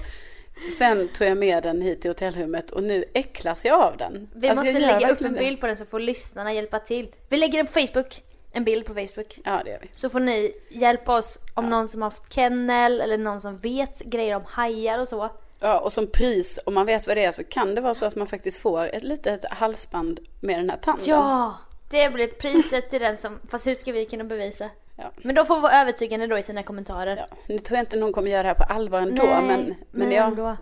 [0.77, 4.29] Sen tog jag med den hit till hotellrummet och nu äcklas jag av den.
[4.35, 7.11] Vi Alltså, måste lägga upp en bild på den så får lyssnarna hjälpa till.
[7.29, 8.23] Vi lägger den på Facebook.
[8.51, 9.39] En bild på Facebook.
[9.45, 9.89] Ja, det gör vi.
[9.93, 13.99] Så får ni hjälpa oss om någon som har haft kennel eller någon som vet
[13.99, 15.29] grejer om hajar och så.
[15.59, 18.05] Ja, och som pris, om man vet vad det är, så kan det vara så
[18.05, 21.05] att man faktiskt får ett litet halsband med den här tanden.
[21.07, 21.53] Ja!
[21.89, 23.39] Det blir priset till den som...
[23.49, 24.69] Fast hur ska vi kunna bevisa?
[24.95, 25.11] Ja.
[25.17, 27.17] Men de får vara övertygande då i sina kommentarer.
[27.17, 29.47] Ja, nu tror jag inte någon kommer göra det här på allvar ändå, Nej, men,
[29.63, 30.57] men, men ja, ändå.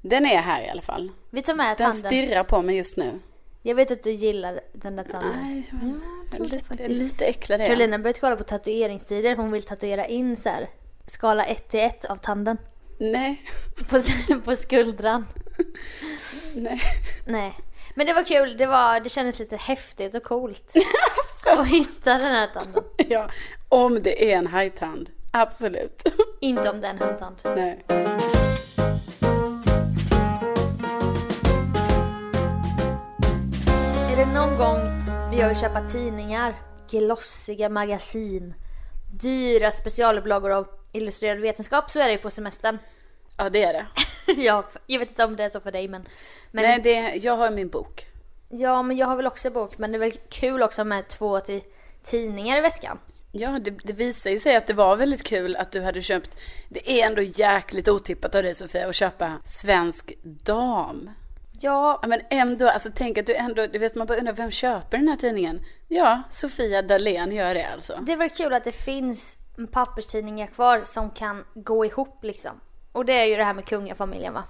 [0.00, 1.10] den är här i alla fall.
[1.30, 2.10] Vi tar med Den tanden.
[2.10, 3.18] stirrar på mig just nu.
[3.62, 5.36] Jag vet att du gillar den där tanden.
[5.42, 5.90] Nej, jag
[6.40, 7.68] jag tror det lite, äcklad är jag.
[7.68, 9.36] Carolina har börjat kolla på tatueringstider.
[9.36, 10.68] Hon vill tatuera in så här
[11.06, 12.58] skala 1 till 1 av tanden.
[12.98, 13.42] Nej,
[13.88, 14.02] På,
[14.44, 15.26] på skuldran.
[16.54, 16.80] nej.
[17.26, 17.54] Nej.
[17.94, 18.56] Men det var kul.
[18.56, 20.72] Det, var, det kändes lite häftigt och coolt.
[21.50, 22.84] att hitta den här tanden.
[23.08, 23.30] Ja,
[23.68, 25.10] om det är en hajtand.
[25.30, 26.02] Absolut.
[26.40, 27.36] Inte om det är en hundtand.
[27.44, 27.84] Nej.
[34.10, 35.02] Är det någon gång
[35.38, 36.54] jag vill köpa tidningar,
[36.90, 38.54] glossiga magasin,
[39.12, 42.78] dyra specialupplagor av illustrerad vetenskap så är det ju på semestern.
[43.36, 43.86] Ja, det är det.
[44.42, 46.04] ja, jag vet inte om det är så för dig men...
[46.50, 48.06] men Nej, det, jag har min bok.
[48.54, 51.40] Ja, men jag har väl också bok men det är väl kul också med två
[51.40, 51.60] till
[52.02, 52.98] tidningar i väskan.
[53.32, 56.36] Ja, det, det visar ju sig att det var väldigt kul att du hade köpt.
[56.68, 61.10] Det är ändå jäkligt otippat av dig Sofia att köpa Svensk Dam.
[61.60, 64.50] Ja, Ja, men ändå, alltså tänk att du ändå, du vet man bara undrar vem
[64.50, 65.60] köper den här tidningen?
[65.88, 67.98] Ja, Sofia Dalén gör det alltså.
[68.02, 69.36] det är väl kul att det finns
[69.72, 72.60] papperstidningar kvar som kan gå ihop liksom.
[72.92, 74.44] Och det är ju det här med kungafamiljen va.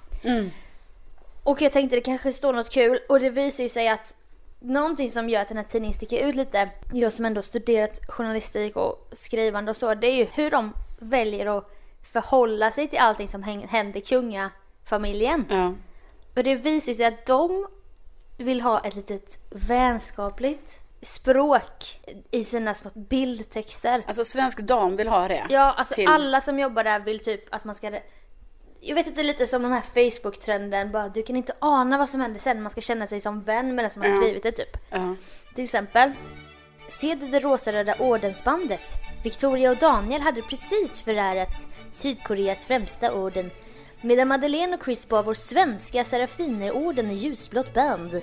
[1.42, 4.14] Och jag tänkte det kanske står något kul och det visar ju sig att
[4.60, 8.76] någonting som gör att den här tidningen sticker ut lite, jag som ändå studerat journalistik
[8.76, 11.68] och skrivande och så, det är ju hur de väljer att
[12.12, 15.44] förhålla sig till allting som händer kungafamiljen.
[15.50, 15.74] Ja.
[16.36, 17.66] Och det visar sig att de
[18.38, 22.00] vill ha ett litet vänskapligt språk
[22.30, 24.02] i sina små bildtexter.
[24.06, 25.46] Alltså Svensk Dam vill ha det.
[25.50, 27.90] Ja, alltså till- alla som jobbar där vill typ att man ska...
[28.84, 32.20] Jag vet inte, lite som de här Facebook-trenden, bara du kan inte ana vad som
[32.20, 34.76] händer sen, man ska känna sig som vän med den som har skrivit det typ.
[34.90, 35.14] Ja.
[35.54, 36.12] Till exempel,
[36.88, 38.82] ser du det rosaröda ordensbandet?
[39.24, 43.50] Victoria och Daniel hade precis förärats Sydkoreas främsta orden
[44.00, 48.20] medan Madeleine och Chris bar vår svenska Serafinerorden i ljusblått band.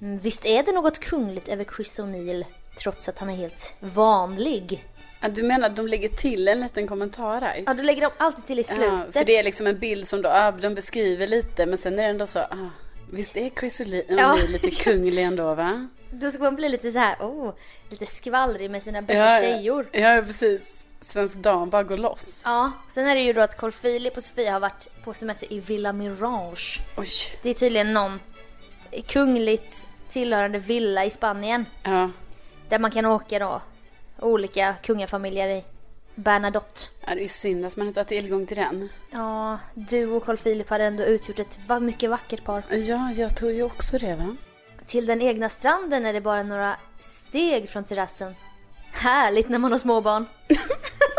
[0.00, 2.44] Mm, Visst är det något kungligt över Chris O'Neill
[2.78, 4.84] trots att han är helt vanlig?
[5.20, 7.62] Ja, Du menar att de lägger till en liten kommentar där?
[7.66, 9.12] Ja, då lägger de alltid till i Ja, slutet.
[9.12, 12.02] för det är liksom en bild som då, ah, de beskriver lite, men sen är
[12.02, 12.70] det ändå så, ah,
[13.12, 14.38] visst är Chris O'Neill Ja.
[14.48, 15.88] lite kunglig ändå va?
[16.12, 17.52] Då ska man bli lite så här, oh,
[17.90, 19.88] lite skvallrig med sina bästa tjejor.
[19.92, 20.86] Ja, ja, precis.
[21.00, 22.42] Svensk Dam bara går loss.
[22.44, 25.52] Ja, sen är det ju då att Carl Philip och Sofia har varit på semester
[25.52, 26.80] i Villa Mirage.
[26.96, 27.08] Oj.
[27.42, 28.20] Det är tydligen någon
[29.06, 31.66] kungligt tillhörande villa i Spanien.
[31.82, 32.10] Ja.
[32.68, 33.62] Där man kan åka då
[34.22, 35.64] olika kungafamiljer i.
[36.14, 36.80] Bernadotte.
[37.06, 38.88] ja, det är synd att man inte har tillgång till den.
[39.10, 42.62] Ja, du och Carl Philip hade ändå utgjort ett mycket vackert par.
[42.70, 44.36] Ja, jag tror ju också det va?
[44.86, 48.34] Till den egna stranden är det bara några steg från terrassen.
[48.92, 50.26] Härligt när man har småbarn.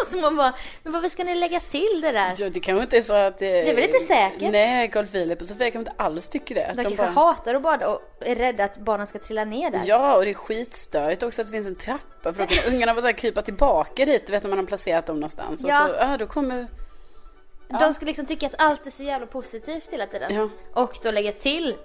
[0.12, 2.34] Så man bara, men varför ska ni lägga till det där?
[2.38, 3.38] Ja, det kanske inte är så att...
[3.38, 4.52] Det, är väl inte säkert?
[4.52, 6.74] Nej, Carl Philip och Sofia kanske inte alls tycker det.
[6.76, 9.82] De, kanske hatar att bada och är rädda att barnen ska trilla ner där.
[9.86, 12.94] Ja, och det är skitstörigt också att det finns en trappa för då kan ungarna
[12.94, 15.66] bara så här krypa tillbaka dit, du vet när man har placerat dem någonstans.
[15.68, 15.84] Ja.
[15.84, 16.68] Och så, ja, då kommer...
[17.80, 20.36] De skulle liksom tycka att allt är så jävla positivt hela tiden.
[20.36, 20.50] Ja.
[20.74, 21.76] Och då lägga till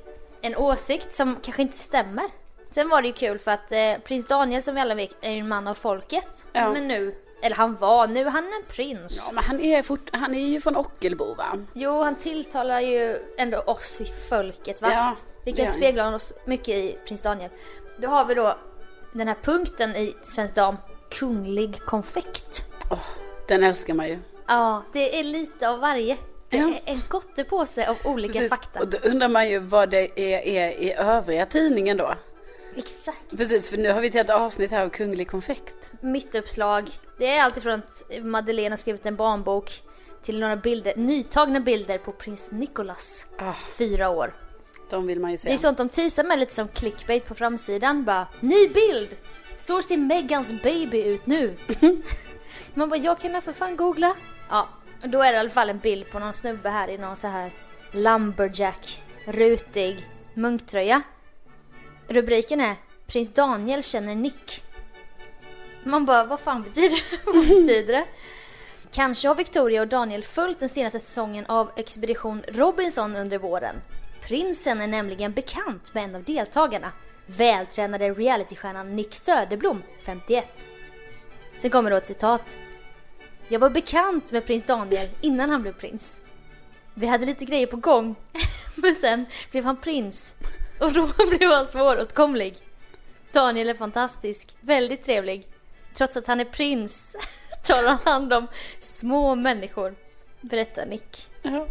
[0.41, 2.25] en åsikt som kanske inte stämmer.
[2.71, 5.31] Sen var det ju kul för att eh, prins Daniel som vi alla vet är
[5.31, 6.47] en man av folket.
[6.53, 6.73] Ja.
[6.73, 9.25] Men nu, eller han var, nu är han en prins.
[9.29, 11.59] Ja, men han är, fort, han är ju från Ockelbo va?
[11.75, 14.89] Jo, han tilltalar ju ändå oss i folket va?
[14.93, 15.81] Ja, vi det kan gör han.
[15.81, 17.51] spegla oss mycket i prins Daniel.
[17.99, 18.55] Då har vi då
[19.13, 20.77] den här punkten i Svensk Dam,
[21.11, 22.63] kunglig konfekt.
[22.91, 22.99] Åh,
[23.49, 24.19] den älskar man ju.
[24.49, 26.17] Ja, det är lite av varje.
[26.49, 26.69] Det Ja.
[26.69, 28.49] är en gottepåse av olika Precis.
[28.51, 28.81] fakta.
[28.81, 32.15] Och då undrar man ju vad det är, är i övriga tidningen då.
[32.77, 33.37] Exakt.
[33.37, 35.91] Precis, för nu har vi ett helt avsnitt här av kunglig konfekt.
[36.01, 36.91] Mittuppslag.
[37.19, 39.83] Det är alltid från att Madeleine har skrivit en barnbok
[40.23, 43.27] till några bilder, nytagna bilder på prins Nicholas.
[43.39, 43.55] Ah.
[43.79, 44.35] Fyra år.
[44.91, 45.49] De vill man ju se.
[45.49, 48.05] Det är sånt de teasar med lite som clickbait på framsidan.
[48.05, 49.17] Bara, ny bild!
[49.59, 51.57] Så ser Megans baby ut nu.
[52.75, 54.15] Man bara, jag kan för fan googla.
[54.49, 54.69] Ja,
[55.05, 57.27] då är det i alla fall en bild på någon snubbe här i någon så
[57.27, 57.51] här
[57.93, 61.03] lumberjack, rutig munktröja.
[62.09, 62.77] Rubriken är
[63.07, 64.65] Prins Daniel känner Nick.
[65.87, 67.17] Man bara, vad fan betyder det?
[67.25, 68.05] vad betyder det?
[68.91, 73.77] Kanske har Victoria och Daniel följt den senaste säsongen av Expedition Robinson under våren.
[74.21, 76.93] Prinsen är nämligen bekant med en av deltagarna,
[77.27, 80.67] vältränade realitystjärnan Nick Söderblom, 51.
[81.59, 82.57] Sen kommer då ett citat.
[83.49, 86.21] Jag var bekant med prins Daniel innan han blev prins.
[86.95, 88.17] Vi hade lite grejer på gång,
[88.77, 90.37] men sen blev han prins
[90.81, 92.57] och då blev han svåråtkomlig.
[93.33, 95.47] Daniel är fantastisk, väldigt trevlig.
[95.97, 97.17] Trots att han är prins
[97.65, 98.47] tar han hand om
[98.81, 99.95] små människor,
[100.41, 101.31] berättar Nick.
[101.43, 101.67] Ja.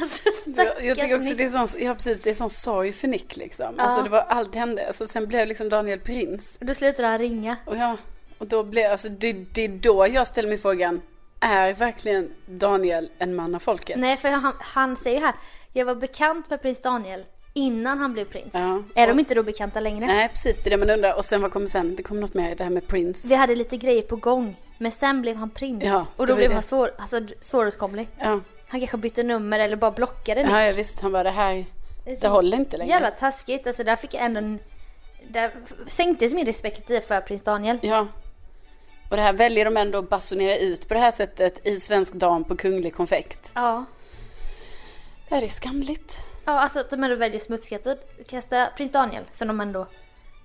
[0.00, 1.38] Alltså Jag, jag tycker också Nick.
[1.38, 3.74] det är sån, ja, precis, det är sån sorg för Nick liksom.
[3.78, 4.86] Alltså det var, allt hände.
[4.86, 6.56] Alltså, sen blev liksom Daniel prins.
[6.60, 7.56] Och Då slutade han ringa.
[7.64, 7.96] Och ja,
[8.38, 11.00] och då blev, alltså det, det är då jag ställer mig frågan.
[11.40, 13.98] Är verkligen Daniel en man av folket?
[13.98, 15.34] Nej, för han, han säger här,
[15.72, 17.24] jag var bekant med prins Daniel
[17.58, 18.50] innan han blev prins.
[18.52, 18.82] Ja.
[18.94, 20.06] Är de inte då bekanta längre?
[20.06, 20.58] Nej, precis.
[20.58, 21.16] Det är det man undrar.
[21.16, 21.96] Och sen vad kommer sen?
[21.96, 23.28] Det kommer något mer, det här med Prince.
[23.28, 25.84] Vi hade lite grejer på gång, men sen blev han prins.
[25.84, 26.54] Ja, och det då blev det.
[26.54, 28.08] han svår, alltså, svåråtkomlig.
[28.18, 30.52] Ja, Han kanske bytte nummer eller bara blockade Nick.
[30.52, 31.00] ja, ja visst.
[31.00, 31.64] Han bara, det här, är
[32.04, 32.90] det så håller inte längre.
[32.90, 34.58] Jävla taskigt, alltså där fick jag ändå en...
[35.28, 35.50] Där
[35.86, 37.78] sänktes min respekt lite för prins Daniel.
[37.82, 38.06] Ja.
[39.10, 42.12] Och det här väljer de ändå att basunera ut på det här sättet i Svensk
[42.12, 43.50] Dam på Kunglig Konfekt.
[43.54, 43.84] Ja.
[45.28, 46.16] Är det skamligt?
[46.48, 49.86] Ja, alltså att de ändå väljer smutskasta prins Daniel, som de ändå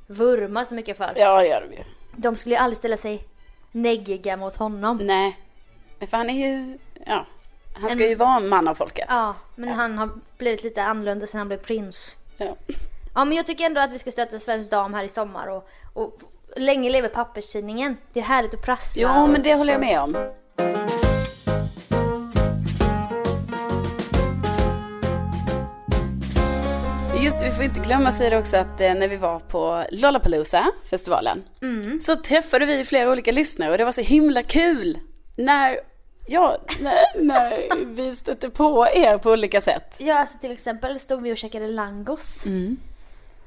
[0.07, 1.13] vurmar så mycket för.
[1.15, 1.83] Ja, det gör de ju.
[2.15, 3.23] De skulle ju aldrig ställa sig
[3.71, 4.97] neggiga mot honom.
[5.01, 5.39] Nej.
[5.99, 7.25] För han är ju, ja.
[7.73, 9.05] Han ska En- ju vara en man av folket.
[9.09, 12.17] Ja, men han har blivit lite annorlunda sen han blev prins.
[12.37, 12.55] Ja.
[13.15, 15.69] Ja, men jag tycker ändå att vi ska stötta Svensk Dam här i sommar och,
[15.93, 16.17] och
[16.55, 17.97] länge lever papperstidningen.
[18.13, 19.01] Det är härligt att prassla.
[19.01, 20.15] Jo, och- men det håller jag med om.
[27.63, 31.43] Får inte glömma säga också att eh, när vi var på Lollapalooza-festivalen
[32.01, 34.99] så träffade vi flera olika lyssnare och det var så himla kul
[35.35, 35.79] när,
[36.27, 39.95] ja, när, när vi stötte på er på olika sätt.
[39.99, 42.45] Ja, alltså till exempel stod vi och käkade langos.
[42.45, 42.77] Mm.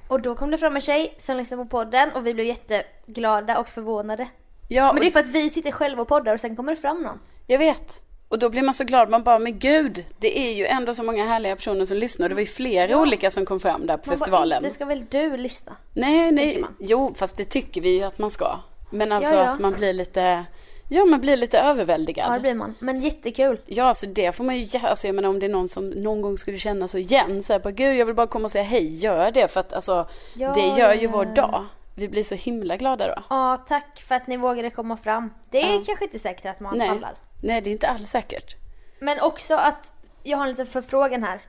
[0.08, 3.58] Och då kom det fram en tjej som lyssnade på podden och vi blev jätteglada
[3.58, 4.28] och förvånade.
[4.68, 6.80] Ja, Men det är för att vi sitter själva och poddar och sen kommer det
[6.80, 7.18] fram någon.
[7.46, 8.00] jag vet.
[8.28, 11.02] Och då blir man så glad, man bara, men gud, det är ju ändå så
[11.02, 12.28] många härliga personer som lyssnar.
[12.28, 14.56] Det var ju flera olika som kom fram där på Man festivalen.
[14.60, 15.76] Bara, inte ska väl du lyssna?
[15.92, 16.64] Nej, nej.
[16.78, 18.56] Jo, fast det tycker vi ju att man ska.
[18.90, 19.50] Men alltså Ja, ja.
[19.52, 20.44] att man blir lite,
[20.88, 22.26] ja man blir lite överväldigad.
[22.30, 22.74] Ja, det blir man.
[22.78, 23.60] Men jättekul.
[23.66, 26.22] Ja, så det får man ju, alltså jag menar om det är någon som någon
[26.22, 28.64] gång skulle känna så igen, så här bara gud jag vill bara komma och säga
[28.64, 31.32] hej, gör det för att alltså Ja, det gör ju ja, vår ja.
[31.42, 31.64] dag.
[31.94, 33.22] Vi blir så himla glada då.
[33.30, 35.30] Ja, tack för att ni vågade komma fram.
[35.50, 35.82] Det är Ja.
[35.86, 36.88] kanske inte säkert att man Nej.
[36.88, 37.14] pallar.
[37.42, 38.56] Nej, det är inte alls säkert.
[39.00, 41.40] Men också att jag har en liten förfrågan här.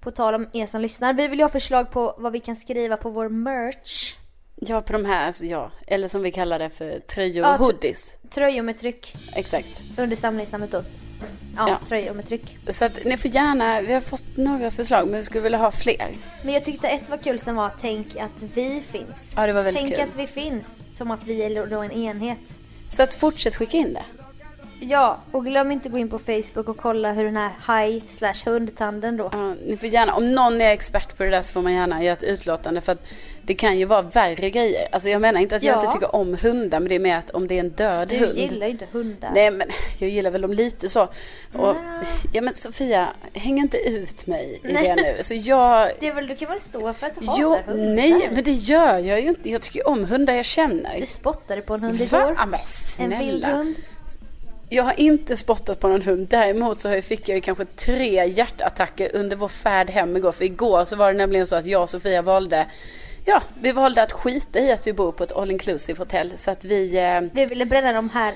[0.00, 1.12] På tal om er som lyssnar.
[1.12, 4.14] Vi vill ju ha förslag på vad vi kan skriva på vår merch.
[4.56, 5.70] Ja, på de här, alltså, ja.
[5.86, 8.14] Eller som vi kallar det för tröjor Ja, och t- hoodies.
[8.30, 9.16] Tröjor med tryck.
[9.34, 9.82] Exakt.
[9.96, 10.82] Under samlingsnamnet då.
[11.56, 11.78] Ja, Ja.
[11.88, 12.56] tröjor med tryck.
[12.68, 15.70] Så att ni får gärna, vi har fått några förslag men vi skulle vilja ha
[15.70, 16.16] fler.
[16.44, 19.32] Men jag tyckte ett var kul som var tänk att vi finns.
[19.36, 20.08] Ja, det var väldigt tänk kul.
[20.10, 20.76] att vi finns.
[20.94, 22.58] Som att vi är då en enhet.
[22.88, 24.04] Så att fortsätt skicka in det.
[24.80, 28.02] Ja, och glöm inte att gå in på Facebook och kolla hur den här haj
[28.08, 29.28] slash hundtanden då.
[29.32, 32.02] Ja, ni får gärna, om någon är expert på det där så får man gärna
[32.02, 33.06] göra ett utlåtande för att
[33.42, 34.88] det kan ju vara värre grejer.
[34.92, 35.80] Alltså jag menar inte att jag Ja.
[35.80, 38.16] inte tycker om hundar men det är mer att om det är en död Du
[38.18, 38.32] hund.
[38.38, 39.30] gillar ju inte hundar.
[39.34, 39.68] Nej men
[39.98, 41.02] jag gillar väl dem lite så.
[41.54, 41.76] Och,
[42.32, 45.16] ja men Sofia, häng inte ut mig i det nu.
[45.22, 47.94] Så jag, Det är väl, du kan väl stå för att du hatar jo, hundar?
[47.94, 49.50] nej men det gör jag ju inte.
[49.50, 51.00] Jag tycker om hundar jag känner.
[51.00, 52.04] Du spottade på en hund Va?
[52.22, 52.34] igår.
[52.38, 53.18] Ja, men En snälla.
[53.18, 53.76] vild hund.
[54.68, 56.26] Jag har inte spottat på någon hund.
[56.30, 60.32] Däremot så fick jag ju kanske tre hjärtattacker under vår färd hem igår.
[60.32, 62.66] För igår så var det nämligen så att jag och Sofia valde
[63.24, 66.32] Ja, vi valde att skita i att vi bor på ett all inclusive hotell.
[66.36, 66.98] Så att vi...
[66.98, 68.34] Eh, Vi ville bränna de här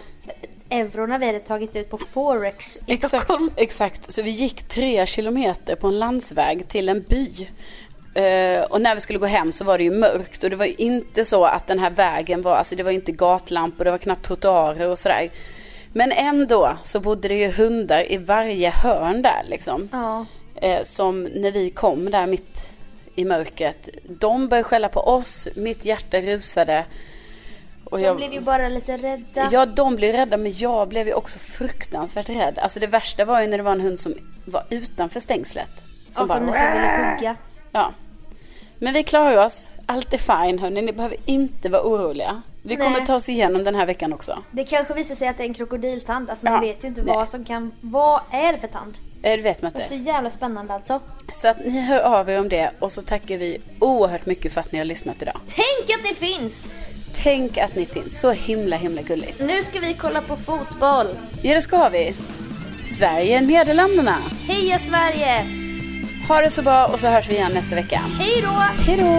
[0.70, 3.51] eurona vi hade tagit ut på Forex i exakt, Stockholm.
[3.57, 4.12] exakt.
[4.12, 7.49] Så vi gick tre kilometer på en landsväg till en by.
[8.14, 10.66] Eh, och när vi skulle gå hem så var det ju mörkt och det var
[10.66, 13.99] ju inte så att den här vägen var, alltså det var inte gatlampor, det var
[13.99, 15.31] knappt trottoarer och sådär.
[15.93, 19.88] Men ändå så bodde det ju hundar i varje hörn där liksom.
[19.93, 20.26] Ja.
[20.55, 22.72] Eh, som när vi kom där mitt
[23.14, 23.88] i mörkret.
[24.05, 26.84] De började skälla på oss, mitt hjärta rusade.
[27.84, 29.49] Och De blev ju bara lite rädda.
[29.53, 32.59] Ja, de blev rädda men jag blev ju också fruktansvärt rädd.
[32.59, 34.14] Alltså det värsta var ju när det var en hund som
[34.45, 35.70] var utanför stängslet.
[36.11, 37.36] Som, som nästan ville hugga.
[37.72, 37.93] Ja.
[38.78, 39.74] Men vi klarar oss.
[39.86, 40.82] Allt är fine hörni.
[40.82, 42.43] Ni behöver inte vara oroliga.
[42.63, 42.87] Vi Nej.
[42.87, 44.43] kommer ta oss igenom den här veckan också.
[44.51, 46.31] Det kanske visar sig att det är en krokodiltand.
[46.31, 47.15] Alltså man Ja, vet ju inte nej.
[47.15, 47.73] vad som kan...
[47.81, 48.99] Vad är det för tand?
[49.23, 49.89] Eh, Det vet man Det är inte.
[50.05, 51.01] så jävla spännande alltså.
[51.33, 54.61] Så att ni hör av er om det och så tackar vi oerhört mycket för
[54.61, 55.37] att ni har lyssnat idag.
[55.47, 56.73] Tänk att det finns!
[57.23, 58.21] Tänk att ni finns.
[58.21, 59.41] Så himla himla gulligt.
[59.41, 61.07] Nu ska vi kolla på fotboll.
[61.43, 62.15] Ja, det ska vi.
[62.99, 64.17] Sverige, Nederländerna.
[64.49, 65.47] Heja Sverige!
[66.29, 68.01] Ha det så bra och så hörs vi igen nästa vecka.
[68.19, 68.51] Hej då!
[68.85, 69.11] Hej då!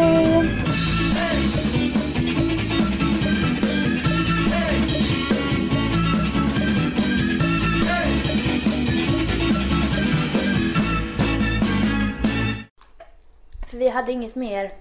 [13.91, 14.73] Hade inget mer.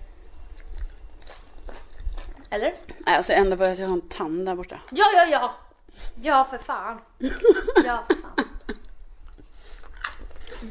[2.51, 2.75] Eller?
[3.07, 4.81] Nej, Alltså ändå var att jag har en tand där borta.
[4.91, 5.55] Ja, ja, ja!
[6.23, 6.99] Ja, för fan.
[7.85, 8.49] Ja, för fan.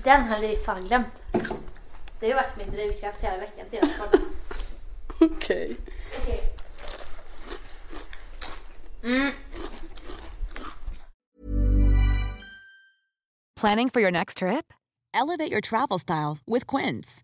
[0.04, 1.24] Den hade vi fan glömt.
[2.20, 4.16] Det har ju varit min drivkraft hela veckan till att.
[5.22, 5.78] Okej.
[13.56, 14.74] Planning for your next trip?
[15.14, 17.24] Elevate your travel style with Quince.